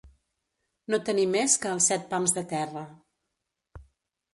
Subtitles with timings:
[0.93, 2.87] No tenir més que els set pams de terra.